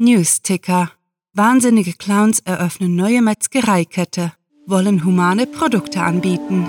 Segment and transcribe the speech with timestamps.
[0.00, 0.92] Newsticker.
[1.34, 4.32] Wahnsinnige Clowns eröffnen neue Metzgereikette,
[4.64, 6.68] wollen humane Produkte anbieten.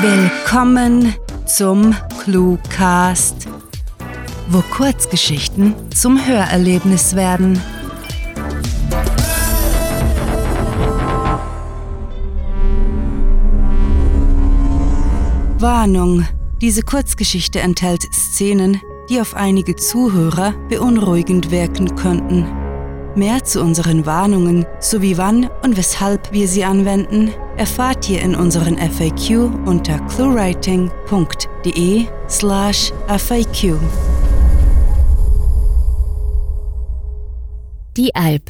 [0.00, 1.12] Willkommen
[1.46, 3.48] zum Cluecast,
[4.48, 7.60] wo Kurzgeschichten zum Hörerlebnis werden.
[15.58, 16.28] Warnung.
[16.60, 18.80] Diese Kurzgeschichte enthält Szenen,
[19.10, 22.46] die auf einige Zuhörer beunruhigend wirken könnten.
[23.16, 28.78] Mehr zu unseren Warnungen sowie wann und weshalb wir sie anwenden, erfahrt ihr in unseren
[28.78, 33.74] FAQ unter cluewriting.de slash FAQ.
[37.96, 38.48] Die Alp.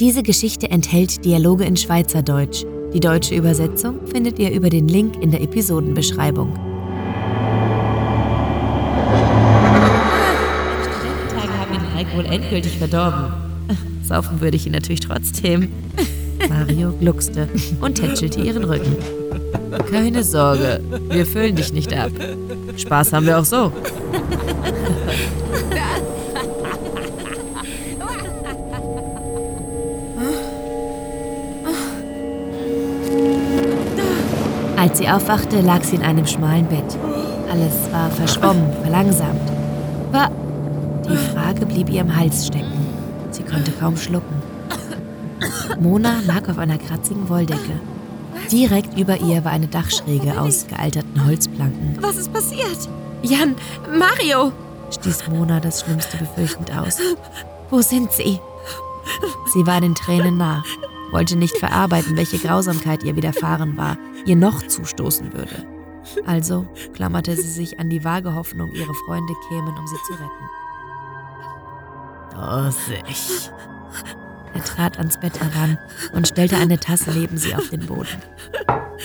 [0.00, 2.64] Diese Geschichte enthält Dialoge in Schweizerdeutsch.
[2.94, 6.73] Die deutsche Übersetzung findet ihr über den Link in der Episodenbeschreibung.
[12.14, 13.32] Alkohol endgültig verdorben.
[14.04, 15.72] Saufen würde ich ihn natürlich trotzdem.
[16.48, 17.48] Mario gluckste
[17.80, 18.96] und tätschelte ihren Rücken.
[19.90, 22.12] Keine Sorge, wir füllen dich nicht ab.
[22.76, 23.72] Spaß haben wir auch so.
[34.76, 36.96] Als sie aufwachte, lag sie in einem schmalen Bett.
[37.50, 39.43] Alles war verschwommen, verlangsamt.
[41.64, 42.86] Frage blieb ihr im Hals stecken.
[43.30, 44.42] Sie konnte kaum schlucken.
[45.80, 47.80] Mona lag auf einer kratzigen Wolldecke.
[48.52, 51.96] Direkt über ihr war eine Dachschräge aus gealterten Holzplanken.
[52.00, 52.88] Was ist passiert?
[53.22, 53.54] Jan,
[53.98, 54.52] Mario!
[54.90, 56.98] stieß Mona das Schlimmste befürchtend aus.
[57.70, 58.38] Wo sind sie?
[59.52, 60.62] Sie war den Tränen nah,
[61.12, 65.66] wollte nicht verarbeiten, welche Grausamkeit ihr widerfahren war, ihr noch zustoßen würde.
[66.26, 70.63] Also klammerte sie sich an die vage Hoffnung, ihre Freunde kämen, um sie zu retten.
[72.34, 73.52] Vorsicht.
[74.54, 75.78] Er trat ans Bett heran
[76.12, 78.22] und stellte eine Tasse neben sie auf den Boden.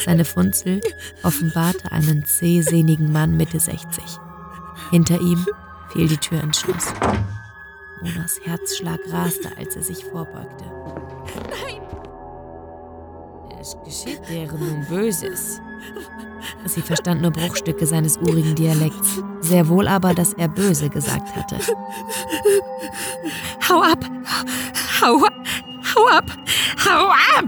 [0.06, 0.82] Seine Funzel
[1.24, 4.04] offenbarte einen zähsehnigen Mann Mitte 60.
[4.92, 5.46] Hinter ihm
[5.92, 6.94] fiel die Tür ins Schloss.
[8.02, 10.66] Monas Herzschlag raste, als er sich vorbeugte.
[13.60, 15.60] Es geschieht deren nun Böses.
[16.66, 21.58] Sie verstand nur Bruchstücke seines urigen Dialekts, sehr wohl aber, dass er böse gesagt hatte.
[23.68, 24.06] Hau ab!
[25.02, 25.34] Hau ab!
[25.96, 26.32] Hau ab!
[26.86, 27.08] Hau
[27.40, 27.46] ab!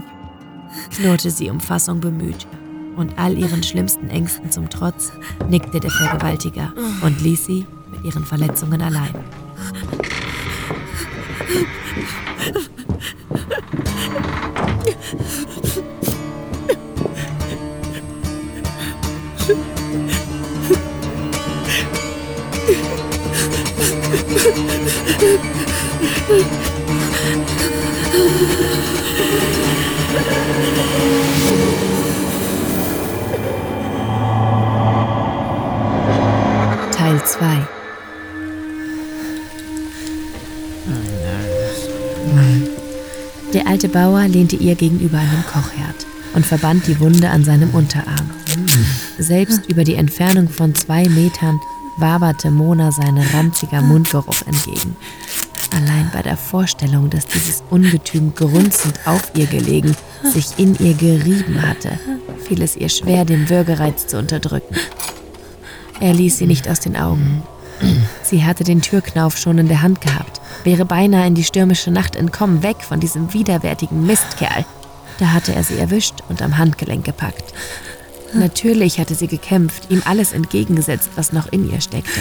[0.90, 2.46] knurrte sie um Fassung bemüht.
[2.96, 5.12] Und all ihren schlimmsten Ängsten zum Trotz
[5.48, 9.14] nickte der Vergewaltiger und ließ sie mit ihren Verletzungen allein.
[36.90, 37.46] Teil 2
[43.52, 48.30] Der alte Bauer lehnte ihr gegenüber einem Kochherd und verband die Wunde an seinem Unterarm.
[49.18, 51.60] Selbst über die Entfernung von zwei Metern
[52.02, 54.96] waberte Mona sein ranziger Mundgeruch entgegen.
[55.74, 61.62] Allein bei der Vorstellung, dass dieses Ungetüm grunzend auf ihr gelegen, sich in ihr gerieben
[61.62, 61.98] hatte,
[62.46, 64.76] fiel es ihr schwer, den Würgereiz zu unterdrücken.
[66.00, 67.42] Er ließ sie nicht aus den Augen.
[68.22, 72.16] Sie hatte den Türknauf schon in der Hand gehabt, wäre beinahe in die stürmische Nacht
[72.16, 74.66] entkommen, weg von diesem widerwärtigen Mistkerl.
[75.18, 77.54] Da hatte er sie erwischt und am Handgelenk gepackt.
[78.34, 82.20] Natürlich hatte sie gekämpft, ihm alles entgegengesetzt, was noch in ihr steckte.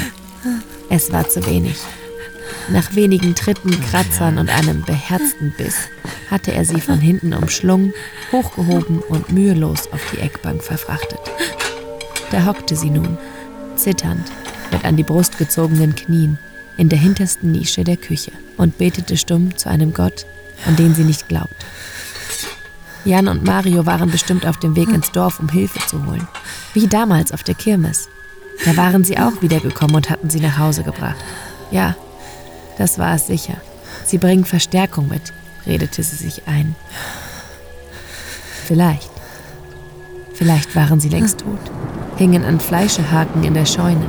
[0.90, 1.78] Es war zu wenig.
[2.70, 5.76] Nach wenigen Tritten, Kratzern und einem beherzten Biss
[6.30, 7.94] hatte er sie von hinten umschlungen,
[8.32, 11.20] hochgehoben und mühelos auf die Eckbank verfrachtet.
[12.32, 13.18] Da hockte sie nun,
[13.76, 14.32] zitternd,
[14.72, 16.38] mit an die Brust gezogenen Knien,
[16.78, 20.26] in der hintersten Nische der Küche und betete stumm zu einem Gott,
[20.66, 21.66] an den sie nicht glaubte.
[23.04, 26.28] Jan und Mario waren bestimmt auf dem Weg ins Dorf, um Hilfe zu holen.
[26.74, 28.10] Wie damals auf der Kirmes.
[28.66, 31.16] Da waren sie auch wiedergekommen und hatten sie nach Hause gebracht.
[31.72, 31.96] Ja,
[32.78, 33.56] das war es sicher.
[34.06, 35.34] Sie bringen Verstärkung mit,
[35.66, 36.76] redete sie sich ein.
[38.66, 39.10] Vielleicht.
[40.34, 41.60] Vielleicht waren sie längst tot,
[42.18, 44.06] hingen an Fleischehaken in der Scheune.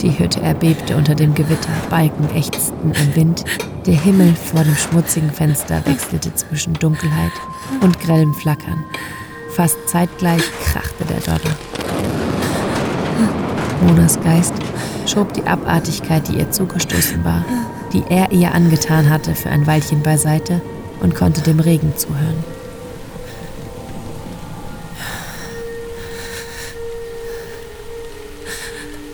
[0.00, 3.44] Die Hütte erbebte unter dem Gewitter, Balken ächzten im Wind,
[3.86, 7.32] der Himmel vor dem schmutzigen Fenster wechselte zwischen Dunkelheit
[7.80, 8.84] und grellem Flackern.
[9.50, 11.54] Fast zeitgleich krachte der Dodder.
[13.86, 14.54] Monas Geist
[15.06, 17.44] schob die Abartigkeit, die ihr zugestoßen war,
[17.92, 20.62] die er ihr angetan hatte, für ein Weilchen beiseite
[21.00, 22.42] und konnte dem Regen zuhören.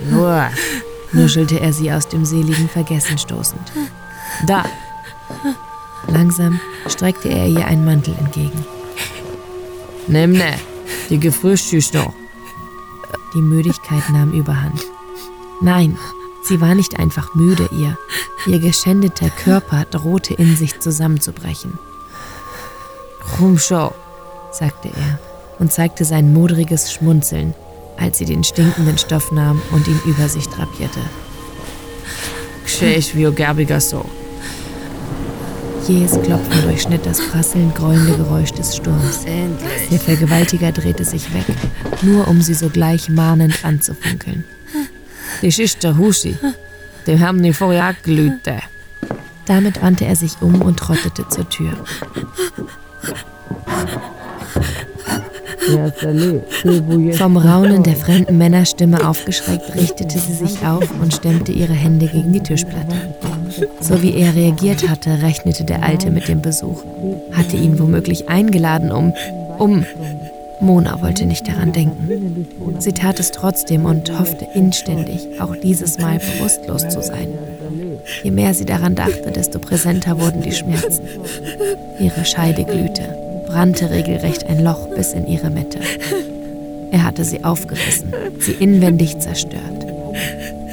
[0.08, 0.44] Nur,
[1.12, 3.72] nuschelte er sie aus dem seligen Vergessen stoßend.
[4.46, 4.64] Da!
[6.06, 8.64] Langsam streckte er ihr einen Mantel entgegen.
[10.06, 10.58] Nimm ne,
[11.08, 12.12] die gefrühstückt noch.
[13.34, 14.84] Die Müdigkeit nahm überhand.
[15.60, 15.96] Nein,
[16.42, 17.96] sie war nicht einfach müde, ihr.
[18.46, 21.78] Ihr geschändeter Körper drohte in sich zusammenzubrechen.
[23.38, 23.94] Rumschau,
[24.50, 25.18] sagte er
[25.58, 27.54] und zeigte sein modriges Schmunzeln,
[27.98, 31.00] als sie den stinkenden Stoff nahm und ihn über sich drapierte.
[32.64, 34.06] Gschäch wie gerbiger so.
[35.90, 39.24] Jähes Klopfen durchschnitt das prasselnd grollende Geräusch des Sturms.
[39.90, 41.44] Der Vergewaltiger drehte sich weg,
[42.02, 44.44] nur um sie sogleich mahnend anzufunkeln.
[45.42, 46.36] Das ist der Husi.
[47.08, 48.60] Dem haben die vorher gelüte.
[49.46, 51.72] Damit wandte er sich um und trottete zur Tür.
[57.16, 62.32] Vom Raunen der fremden Männerstimme aufgeschreckt, richtete sie sich auf und stemmte ihre Hände gegen
[62.32, 62.96] die Tischplatte.
[63.80, 66.82] So wie er reagiert hatte, rechnete der Alte mit dem Besuch,
[67.32, 69.12] hatte ihn womöglich eingeladen, um,
[69.58, 69.84] um...
[70.62, 72.46] Mona wollte nicht daran denken.
[72.80, 77.28] Sie tat es trotzdem und hoffte inständig, auch dieses Mal bewusstlos zu sein.
[78.22, 81.02] Je mehr sie daran dachte, desto präsenter wurden die Schmerzen.
[81.98, 83.16] Ihre Scheide glühte
[83.46, 85.80] brannte regelrecht ein Loch bis in ihre Mitte.
[86.92, 89.86] Er hatte sie aufgerissen, sie inwendig zerstört.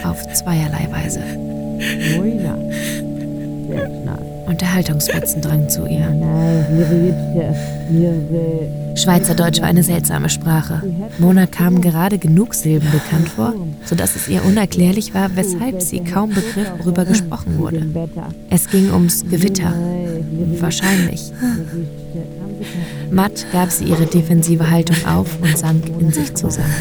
[0.04, 1.22] Auf zweierlei Weise.
[4.47, 6.07] Unterhaltungsfetzen drang zu ihr.
[8.95, 10.81] Schweizerdeutsch war eine seltsame Sprache.
[11.19, 13.53] Mona kamen gerade genug Silben bekannt vor,
[13.85, 17.85] sodass es ihr unerklärlich war, weshalb sie kaum begriff, worüber gesprochen wurde.
[18.50, 19.73] Es ging ums Gewitter.
[20.59, 21.31] Wahrscheinlich.
[23.12, 26.73] Matt gab sie ihre defensive Haltung auf und sank in sich zusammen.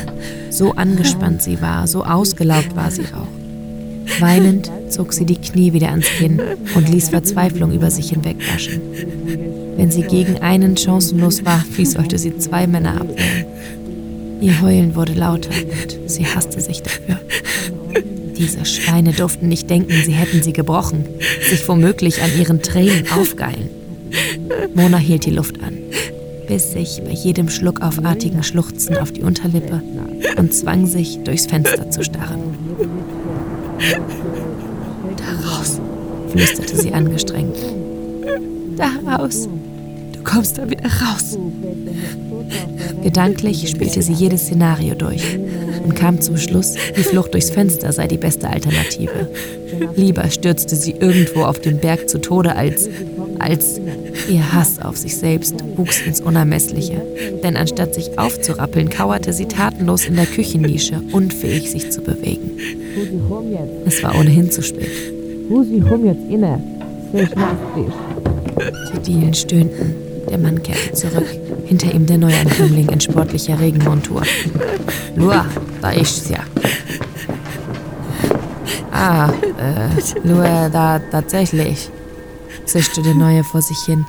[0.50, 3.45] So angespannt sie war, so ausgelaugt war sie auch.
[4.20, 6.40] Weinend zog sie die Knie wieder ans Kinn
[6.74, 8.80] und ließ Verzweiflung über sich hinwegwaschen.
[9.76, 13.44] Wenn sie gegen einen chancenlos war, wie sollte sie zwei Männer abwehren?
[14.40, 17.18] Ihr Heulen wurde lauter und sie hasste sich dafür.
[18.36, 21.04] Diese Schweine durften nicht denken, sie hätten sie gebrochen,
[21.48, 23.70] sich womöglich an ihren Tränen aufgeilen.
[24.74, 25.78] Mona hielt die Luft an,
[26.46, 29.82] biss sich bei jedem schluckaufartigen Schluchzen auf die Unterlippe
[30.36, 32.40] und zwang sich, durchs Fenster zu starren.
[35.16, 35.80] Daraus,
[36.30, 37.56] flüsterte sie angestrengt.
[38.76, 39.48] Daraus.
[40.12, 41.38] Du kommst da wieder raus.
[43.02, 45.38] Gedanklich spielte sie jedes Szenario durch
[45.82, 49.28] und kam zum Schluss, die Flucht durchs Fenster sei die beste Alternative.
[49.94, 52.88] Lieber stürzte sie irgendwo auf dem Berg zu Tode, als,
[53.38, 53.80] als
[54.28, 57.02] Ihr Hass auf sich selbst wuchs ins Unermessliche,
[57.42, 62.50] denn anstatt sich aufzurappeln, kauerte sie tatenlos in der Küchennische, unfähig sich zu bewegen.
[63.86, 64.90] Es war ohnehin zu spät.
[68.94, 69.94] Die Dielen stöhnten.
[70.28, 71.26] Der Mann kehrte zurück.
[71.66, 74.22] Hinter ihm der Neuankömmling in sportlicher Regenmontur.
[75.14, 75.46] Lua,
[75.80, 76.40] da ist's ja.
[78.92, 81.90] Ah, äh, Lua, da tatsächlich
[82.64, 84.06] zischte der Neue vor sich hin.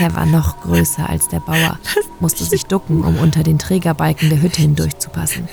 [0.00, 1.78] Er war noch größer als der Bauer,
[2.20, 5.48] musste sich ducken, um unter den Trägerbalken der Hütte hindurchzupassen.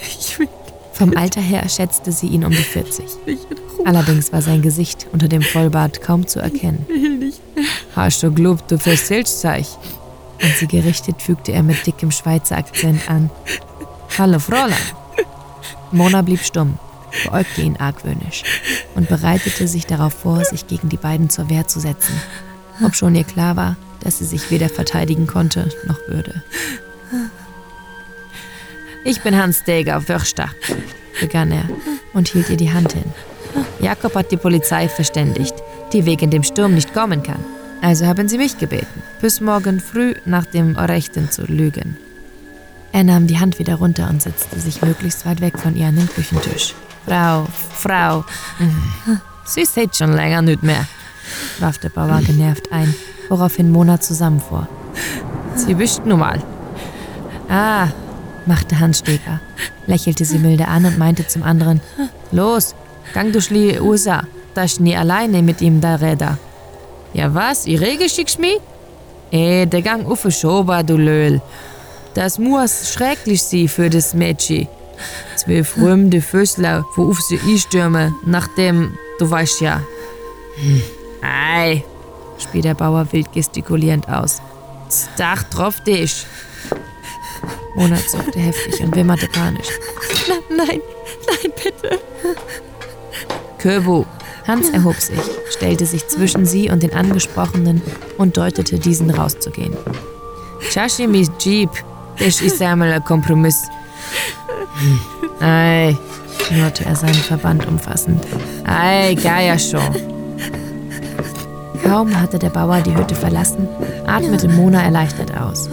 [0.93, 3.05] Vom Alter her schätzte sie ihn um die 40.
[3.85, 6.85] Allerdings war sein Gesicht unter dem Vollbart kaum zu erkennen.
[7.95, 9.77] Hast du glaubt, du verzählst sich?
[10.41, 13.29] An sie gerichtet fügte er mit dickem Schweizer Akzent an.
[14.17, 14.73] Hallo Fräulein.
[15.91, 16.77] Mona blieb stumm,
[17.23, 18.43] beäugte ihn argwöhnisch
[18.95, 22.19] und bereitete sich darauf vor, sich gegen die beiden zur Wehr zu setzen,
[22.83, 26.43] obschon ihr klar war, dass sie sich weder verteidigen konnte noch würde.
[29.03, 30.49] Ich bin Hans Deger, Förster,
[31.19, 31.69] begann er
[32.13, 33.13] und hielt ihr die Hand hin.
[33.79, 35.53] Jakob hat die Polizei verständigt,
[35.93, 37.43] die wegen dem Sturm nicht kommen kann.
[37.81, 41.97] Also haben sie mich gebeten, bis morgen früh nach dem Rechten zu lügen.
[42.95, 45.97] Er nahm die Hand wieder runter und setzte sich möglichst weit weg von ihr an
[45.97, 46.73] den Küchentisch.
[47.05, 48.23] Frau, Frau,
[49.43, 50.87] sie seht schon länger nicht mehr,
[51.59, 52.95] warf der Bauer genervt ein,
[53.27, 54.69] woraufhin Mona zusammenfuhr.
[55.55, 56.41] Sie wischt nun mal.
[57.49, 57.87] Ah,
[58.45, 59.41] machte Hans Steger,
[59.87, 61.81] lächelte sie milde an und meinte zum anderen,
[62.31, 62.75] Los,
[63.13, 64.23] gang du schlie USA,
[64.53, 66.37] da nie alleine mit ihm da Räder.
[67.13, 68.57] Ja was, ich rege schickst mi?
[69.31, 71.41] Eh, der gang uffe schober, du Löhl.
[72.15, 74.67] Das muss schrecklich sie für das Mädchen.
[75.35, 79.81] Zwei fremde Füßler, wo auf sie einstürmen, nachdem, du weißt ja.
[81.21, 81.83] Ei,
[82.37, 84.41] spie der Bauer wild gestikulierend aus.
[84.85, 86.25] Das Dach drauf dich.
[87.75, 89.67] Mona zuckte heftig und wimmerte panisch.
[90.49, 90.79] Nein,
[91.27, 91.99] nein, bitte.
[93.57, 94.05] Köbu.
[94.47, 95.19] Hans erhob sich,
[95.49, 97.81] stellte sich zwischen sie und den Angesprochenen
[98.17, 99.75] und deutete diesen rauszugehen.
[100.69, 101.71] Shashimis Jeep,
[102.19, 103.63] das ist einmal ein Kompromiss.
[105.39, 105.97] Ei,
[106.39, 108.23] knurrte er seinen Verband umfassend.
[108.65, 109.81] Ei, ja schon.
[111.83, 113.67] Kaum hatte der Bauer die Hütte verlassen,
[114.07, 115.69] atmete Mona erleichtert aus.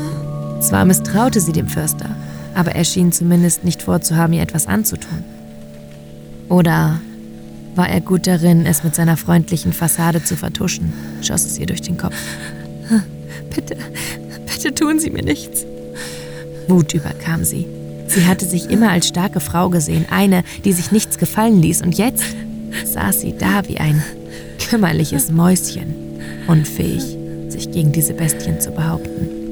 [0.61, 2.11] Zwar misstraute sie dem Förster,
[2.55, 5.25] aber er schien zumindest nicht vorzuhaben, ihr etwas anzutun.
[6.49, 7.01] Oder
[7.75, 11.81] war er gut darin, es mit seiner freundlichen Fassade zu vertuschen, schoss es ihr durch
[11.81, 12.17] den Kopf.
[13.55, 13.77] Bitte,
[14.47, 15.65] bitte tun Sie mir nichts.
[16.69, 17.67] Wut überkam sie.
[18.07, 21.97] Sie hatte sich immer als starke Frau gesehen, eine, die sich nichts gefallen ließ, und
[21.97, 22.25] jetzt
[22.85, 24.03] saß sie da wie ein
[24.69, 25.95] kümmerliches Mäuschen,
[26.47, 27.17] unfähig,
[27.49, 29.43] sich gegen diese Bestien zu behaupten.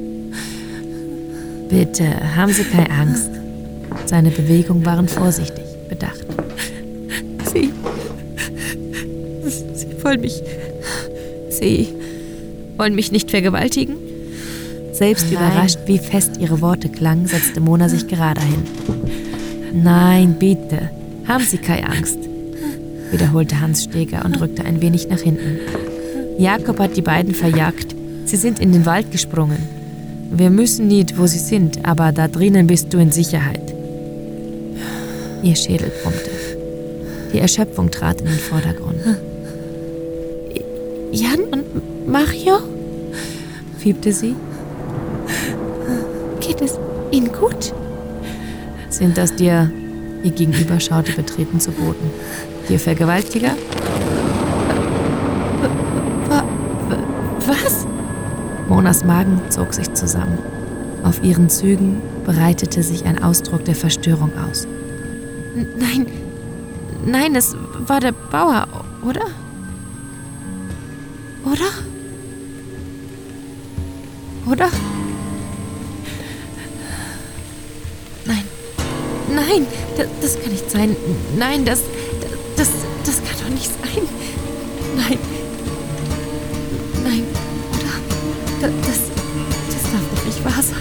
[1.69, 3.31] Bitte, haben Sie keine Angst.
[4.07, 6.27] Seine Bewegungen waren vorsichtig, bedacht.
[7.53, 7.73] Sie.
[9.75, 10.43] Sie wollen mich.
[11.49, 11.89] Sie
[12.77, 14.10] wollen mich nicht vergewaltigen?
[15.01, 15.33] Selbst Nein.
[15.33, 18.65] überrascht, wie fest ihre Worte klangen, setzte Mona sich gerade hin.
[19.73, 20.91] Nein, bitte,
[21.27, 22.19] haben Sie keine Angst,
[23.11, 25.59] wiederholte Hans Steger und rückte ein wenig nach hinten.
[26.37, 27.97] Jakob hat die beiden verjagt.
[28.27, 29.57] Sie sind in den Wald gesprungen.
[30.33, 33.73] Wir müssen nicht, wo sie sind, aber da drinnen bist du in Sicherheit.
[35.43, 36.31] Ihr Schädel brummte.
[37.33, 39.01] Die Erschöpfung trat in den Vordergrund.
[41.11, 42.59] Jan und Mario?
[43.79, 44.35] fiebte sie.
[47.21, 47.75] Ihnen gut?
[48.89, 49.71] Sind das dir,
[50.23, 52.11] ihr Gegenüber schaute betreten zu Boden,
[52.69, 53.55] dir Vergewaltiger?
[57.47, 57.87] Was?
[58.69, 60.39] Monas Magen zog sich zusammen.
[61.03, 64.67] Auf ihren Zügen breitete sich ein Ausdruck der Verstörung aus.
[65.79, 66.07] Nein,
[67.05, 67.55] nein, es
[67.87, 68.67] war der Bauer,
[69.03, 69.27] oder?
[71.45, 71.71] Oder?
[74.47, 74.69] Oder?
[79.51, 79.67] Nein,
[79.97, 80.97] das, das kann nicht sein.
[81.37, 81.81] Nein, das,
[82.57, 82.69] das,
[83.05, 84.03] das kann doch nicht sein.
[84.97, 85.19] Nein,
[87.05, 87.25] nein,
[87.73, 87.95] oder?
[88.61, 88.99] Das, das,
[89.73, 90.79] das darf doch nicht wahr sein.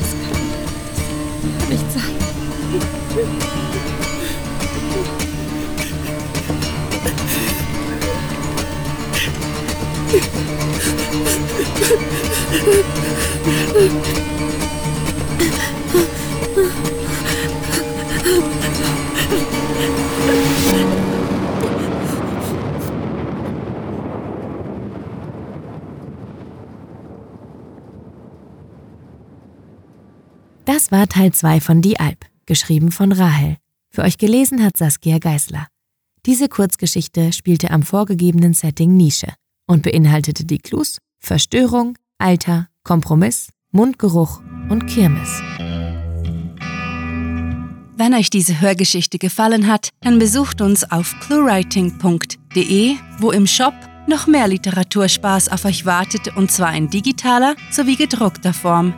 [0.00, 0.38] Das kann,
[0.94, 1.00] das
[1.58, 2.14] kann nicht sein.
[30.84, 33.56] Das war Teil 2 von Die Alp, geschrieben von Rahel.
[33.90, 35.66] Für euch gelesen hat Saskia Geißler.
[36.26, 39.28] Diese Kurzgeschichte spielte am vorgegebenen Setting Nische
[39.66, 45.40] und beinhaltete die Clues Verstörung, Alter, Kompromiss, Mundgeruch und Kirmes.
[47.96, 53.72] Wenn euch diese Hörgeschichte gefallen hat, dann besucht uns auf cluewriting.de, wo im Shop
[54.06, 58.92] noch mehr Literaturspaß auf euch wartet und zwar in digitaler sowie gedruckter Form.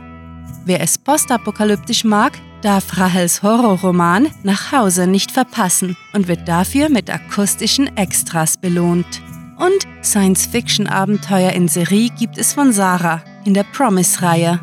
[0.67, 7.09] Wer es postapokalyptisch mag, darf Rahels Horrorroman Nach Hause nicht verpassen und wird dafür mit
[7.09, 9.23] akustischen Extras belohnt.
[9.59, 14.59] Und Science-Fiction-Abenteuer in Serie gibt es von Sarah in der Promise-Reihe.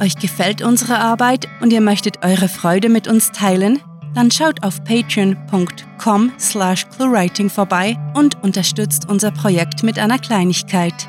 [0.00, 3.78] Euch gefällt unsere Arbeit und ihr möchtet eure Freude mit uns teilen?
[4.16, 11.08] Dann schaut auf patreon.com slash cluewriting vorbei und unterstützt unser Projekt mit einer Kleinigkeit.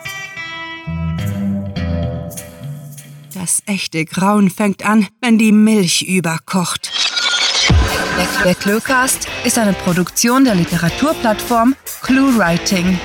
[3.41, 6.91] Das echte Grauen fängt an, wenn die Milch überkocht.
[8.45, 12.99] Der Cluecast ist eine Produktion der Literaturplattform ClueWriting.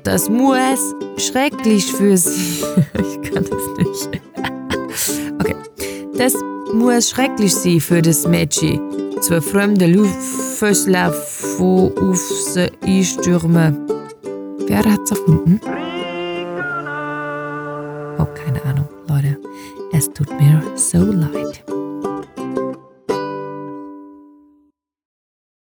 [0.03, 2.63] Das muss schrecklich für sie.
[2.93, 4.21] Ich kann das nicht.
[5.41, 5.57] Okay.
[6.19, 6.35] Das
[6.75, 8.79] muss schrecklich sie für das Mädchen.
[9.23, 11.15] Zwei fremde Luftfössler
[11.57, 13.89] wo auf sie einstürmen.
[14.67, 15.61] Wer hat's erfunden?
[18.19, 19.39] Oh, keine Ahnung, Leute.
[19.95, 21.65] Es tut mir so leid.